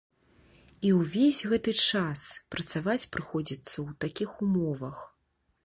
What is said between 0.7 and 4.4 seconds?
І ўвесь гэты час працаваць прыходзіцца ў такіх